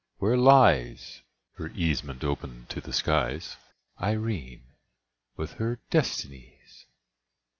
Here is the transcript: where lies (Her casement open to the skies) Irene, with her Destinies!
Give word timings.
where 0.17 0.35
lies 0.35 1.21
(Her 1.57 1.69
casement 1.69 2.23
open 2.23 2.65
to 2.69 2.81
the 2.81 2.91
skies) 2.91 3.57
Irene, 4.01 4.73
with 5.37 5.51
her 5.59 5.79
Destinies! 5.91 6.87